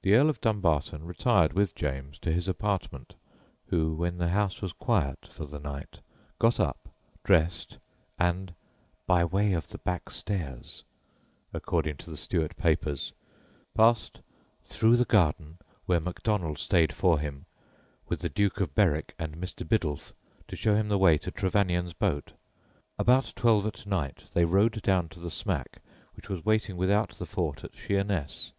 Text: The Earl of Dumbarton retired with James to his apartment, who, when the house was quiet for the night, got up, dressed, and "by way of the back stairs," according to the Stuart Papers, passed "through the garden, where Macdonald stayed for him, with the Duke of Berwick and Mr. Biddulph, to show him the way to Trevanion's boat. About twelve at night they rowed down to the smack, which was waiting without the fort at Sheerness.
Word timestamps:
The 0.00 0.14
Earl 0.14 0.30
of 0.30 0.40
Dumbarton 0.40 1.04
retired 1.04 1.52
with 1.52 1.74
James 1.74 2.18
to 2.20 2.32
his 2.32 2.48
apartment, 2.48 3.16
who, 3.66 3.92
when 3.94 4.16
the 4.16 4.30
house 4.30 4.62
was 4.62 4.72
quiet 4.72 5.26
for 5.30 5.44
the 5.44 5.58
night, 5.58 6.00
got 6.38 6.58
up, 6.58 6.88
dressed, 7.22 7.76
and 8.18 8.54
"by 9.06 9.26
way 9.26 9.52
of 9.52 9.68
the 9.68 9.76
back 9.76 10.08
stairs," 10.08 10.84
according 11.52 11.98
to 11.98 12.08
the 12.08 12.16
Stuart 12.16 12.56
Papers, 12.56 13.12
passed 13.74 14.22
"through 14.64 14.96
the 14.96 15.04
garden, 15.04 15.58
where 15.84 16.00
Macdonald 16.00 16.58
stayed 16.58 16.94
for 16.94 17.18
him, 17.18 17.44
with 18.08 18.20
the 18.20 18.30
Duke 18.30 18.58
of 18.58 18.74
Berwick 18.74 19.14
and 19.18 19.36
Mr. 19.36 19.68
Biddulph, 19.68 20.14
to 20.48 20.56
show 20.56 20.74
him 20.74 20.88
the 20.88 20.96
way 20.96 21.18
to 21.18 21.30
Trevanion's 21.30 21.92
boat. 21.92 22.32
About 22.98 23.30
twelve 23.36 23.66
at 23.66 23.84
night 23.84 24.30
they 24.32 24.46
rowed 24.46 24.80
down 24.80 25.10
to 25.10 25.20
the 25.20 25.30
smack, 25.30 25.82
which 26.14 26.30
was 26.30 26.42
waiting 26.42 26.78
without 26.78 27.10
the 27.18 27.26
fort 27.26 27.62
at 27.62 27.76
Sheerness. 27.76 28.54